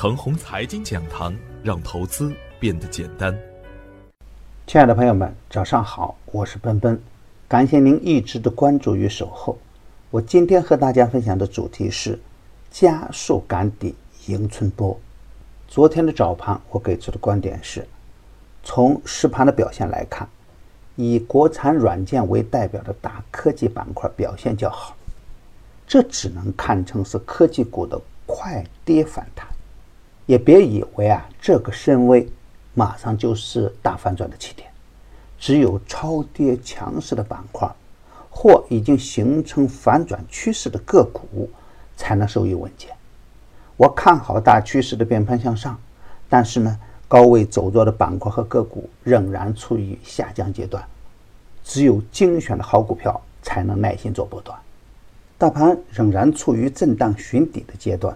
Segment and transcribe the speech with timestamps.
[0.00, 3.36] 程红财经讲堂，让投资变得简单。
[4.64, 7.02] 亲爱的朋友们，早上好，我是奔奔，
[7.48, 9.58] 感谢您一直的关注与守候。
[10.12, 12.16] 我今天和大家分享的主题是
[12.70, 13.92] 加速赶底
[14.28, 14.96] 迎春波。
[15.66, 17.84] 昨天的早盘，我给出的观点是，
[18.62, 20.28] 从实盘的表现来看，
[20.94, 24.94] 以国产软件为代表的大科技板块表现较好，
[25.88, 29.47] 这只能看成是科技股的快跌反弹。
[30.28, 32.28] 也别以为啊，这个深 V
[32.74, 34.68] 马上就是大反转的起点。
[35.38, 37.66] 只有超跌强势的板块，
[38.28, 41.48] 或已经形成反转趋势的个股，
[41.96, 42.90] 才能收益稳健。
[43.78, 45.80] 我看好大趋势的变盘向上，
[46.28, 50.84] 但是呢，高位走弱的板块和个股仍然处于下降阶段。
[51.64, 54.58] 只有精选的好股票，才能耐心做波段。
[55.38, 58.14] 大盘仍然处于震荡寻底的阶段，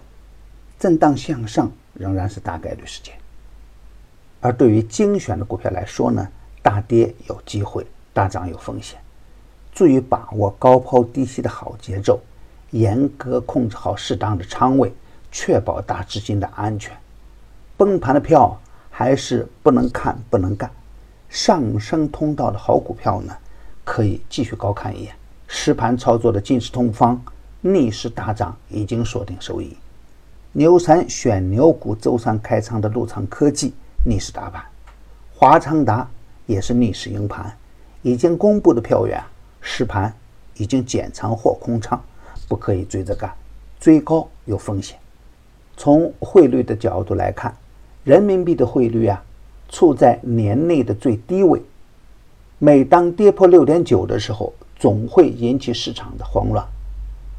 [0.78, 1.72] 震荡向上。
[1.94, 3.14] 仍然是大概率事件，
[4.40, 6.26] 而对于精选的股票来说呢，
[6.62, 8.98] 大跌有机会，大涨有风险。
[9.72, 12.20] 注意把握高抛低吸的好节奏，
[12.70, 14.92] 严格控制好适当的仓位，
[15.30, 16.96] 确保大资金的安全。
[17.76, 20.70] 崩盘的票还是不能看不能干，
[21.28, 23.36] 上升通道的好股票呢，
[23.84, 25.14] 可以继续高看一眼。
[25.46, 27.22] 实盘操作的金石通方
[27.60, 29.76] 逆势大涨，已经锁定收益。
[30.54, 33.72] 牛散选牛股，周三开仓的陆昌科技
[34.04, 34.62] 逆势打板，
[35.34, 36.06] 华昌达
[36.44, 37.50] 也是逆势赢盘。
[38.02, 39.18] 已经公布的票源，
[39.62, 40.14] 实盘
[40.58, 41.98] 已经减仓或空仓，
[42.48, 43.32] 不可以追着干，
[43.80, 44.98] 追高有风险。
[45.74, 47.56] 从汇率的角度来看，
[48.04, 49.24] 人民币的汇率啊，
[49.70, 51.62] 处在年内的最低位。
[52.58, 56.62] 每当跌破六点九的时候，总会引起市场的慌乱。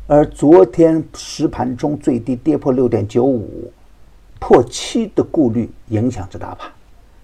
[0.05, 3.71] 而昨天实盘中最低跌破六点九五，
[4.37, 6.69] 破七的顾虑影响着大盘，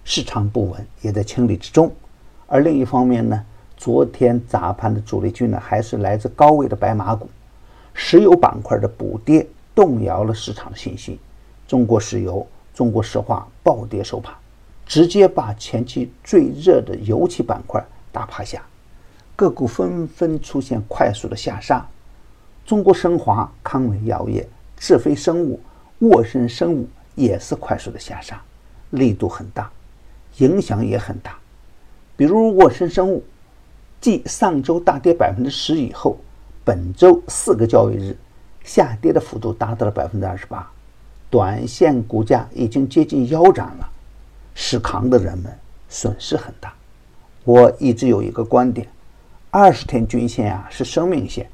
[0.02, 1.92] 市场不稳也在情理之中。
[2.46, 3.44] 而另一方面呢，
[3.76, 7.28] 昨天砸盘的主力军呢，还是来自高位的白马股，
[7.92, 11.18] 石油板块的补跌动摇了市场的信心。
[11.68, 14.34] 中国石油、中国石化暴跌收盘，
[14.86, 18.62] 直接把前期最热的油气板块打趴下，
[19.36, 21.86] 个股纷纷出现快速的下杀。
[22.70, 25.58] 中国升华、康美药业、智飞生物、
[25.98, 28.40] 沃森生物也是快速的下杀，
[28.90, 29.68] 力度很大，
[30.36, 31.36] 影响也很大。
[32.16, 33.24] 比如沃森生物，
[34.00, 36.16] 继上周大跌百分之十以后，
[36.64, 38.16] 本周四个交易日
[38.62, 40.70] 下跌的幅度达到了百分之二十八，
[41.28, 43.90] 短线股价已经接近腰斩了，
[44.54, 45.52] 死扛的人们
[45.88, 46.72] 损失很大。
[47.42, 48.86] 我一直有一个观点，
[49.50, 51.50] 二十天均线啊是生命线。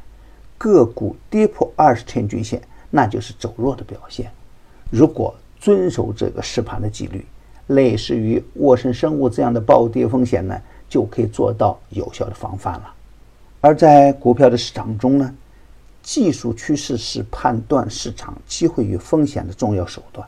[0.59, 4.31] 个股跌破二十天均线，那就是走弱的表现。
[4.91, 7.27] 如果遵守这个试盘的纪律，
[7.69, 12.95] 类似于沃森生物这样的暴跌风险呢，就可以做到有效的防范了。
[13.61, 15.35] 而在股票的市场中呢，
[16.03, 20.27] 技术趋势是判断市场机会与风险的重要手段。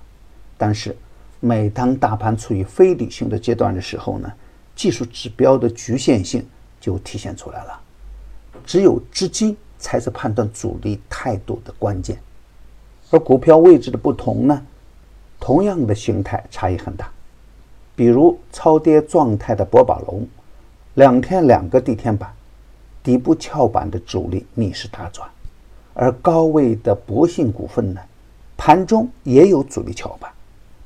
[0.57, 0.97] 但是，
[1.39, 4.33] 每当大盘处于非理性的阶段的时候呢，
[4.75, 6.45] 技术指标的局限性
[6.81, 7.81] 就体现出来了。
[8.67, 9.57] 只有资金。
[9.79, 12.19] 才是判断主力态度的关键，
[13.11, 14.67] 而股票位置的不同呢，
[15.39, 17.09] 同样的形态差异很大。
[17.95, 20.27] 比如超跌状态的博宝龙，
[20.95, 22.33] 两天两个地天板，
[23.03, 25.27] 底部翘板的主力逆势大转；
[25.95, 28.01] 而高位的博信股份呢，
[28.57, 30.31] 盘中也有主力翘板，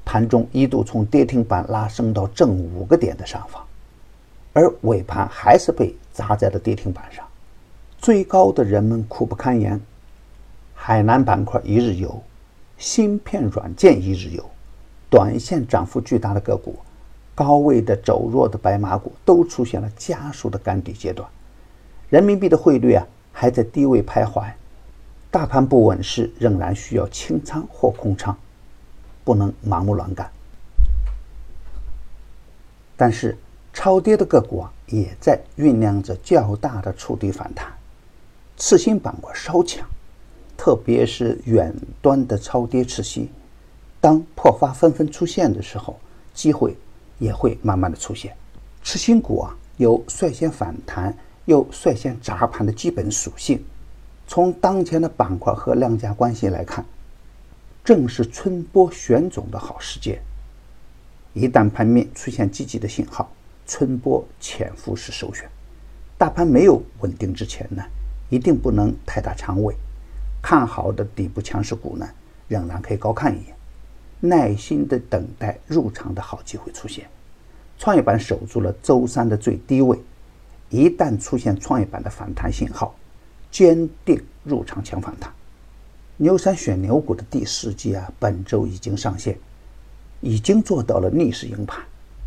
[0.05, 3.63] 盘中一度从跌停板拉升到正五个点的上方，
[4.53, 7.27] 而尾盘还是被砸在了跌停板上。
[8.03, 9.81] 最高的人们苦不堪言，
[10.75, 12.21] 海南板块一日游，
[12.77, 14.45] 芯片软件一日游，
[15.09, 16.75] 短线涨幅巨大的个股，
[17.33, 21.29] 高位的走弱的白马股都出现了加速的赶底阶段。
[22.11, 24.51] 人民币的汇率啊还在低位徘徊，
[25.31, 28.37] 大盘不稳时仍然需要清仓或空仓，
[29.23, 30.29] 不能盲目乱干。
[32.97, 33.39] 但是
[33.73, 37.73] 超跌的个股啊也在酝酿着较大的触底反弹。
[38.57, 39.87] 次新板块稍强，
[40.57, 43.29] 特别是远端的超跌次新，
[44.01, 45.99] 当破发纷纷出现的时候，
[46.33, 46.77] 机会
[47.19, 48.37] 也会慢慢的出现。
[48.85, 51.17] 次新股啊，有率先反弹
[51.47, 53.65] 又率先砸盘的基本属性。
[54.29, 56.85] 从当前的板块和量价关系来看，
[57.85, 60.21] 正是春播选种的好时间。
[61.33, 63.31] 一旦盘面出现积极的信号，
[63.67, 65.49] 春播潜伏是首选。
[66.17, 67.83] 大盘没有稳定之前呢？
[68.33, 69.77] 一定不能太大仓位，
[70.41, 72.09] 看好的底部强势股呢，
[72.49, 73.55] 仍然可以高看一眼。
[74.21, 77.07] 耐心的等待入场的好机会出现。
[77.79, 79.99] 创业板守住了周三的最低位，
[80.71, 82.95] 一旦出现创业板的反弹信号，
[83.51, 85.31] 坚定入场抢反弹。
[86.17, 89.37] 牛散选牛股的第四季啊，本周已经上线，
[90.23, 91.85] 已经做到了逆势赢盘，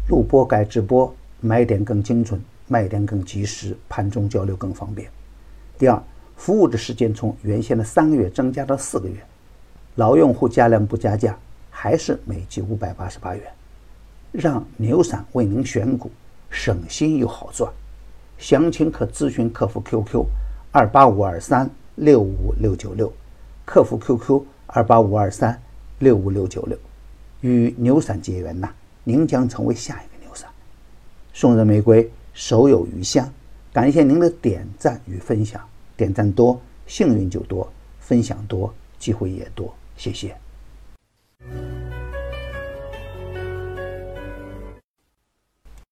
[0.08, 1.12] 录播改直播，
[1.42, 5.10] 买点更精准，卖点更及时，盘中交流更方便。
[5.78, 6.02] 第二，
[6.38, 9.16] 服务的时间从原先的三个月增加到四个月，
[9.96, 11.38] 老用户加量不加价，
[11.70, 13.44] 还是每季五百八十八元，
[14.32, 16.10] 让牛散为您选股，
[16.50, 17.70] 省心又好赚。
[18.38, 20.26] 详情可咨询客服 QQ：
[20.72, 23.12] 二八五二三六五六九六。
[23.66, 25.60] 客服 QQ 二八五二三
[26.00, 26.78] 六五六九六，
[27.42, 28.70] 与牛散结缘呐，
[29.04, 30.50] 您将成为下一个牛散。
[31.34, 33.28] 送人玫瑰，手有余香。
[33.76, 35.62] 感谢您的点赞与分享，
[35.98, 36.58] 点赞多，
[36.88, 37.68] 幸运就多；
[38.00, 39.76] 分享多，机会也多。
[39.98, 40.34] 谢谢。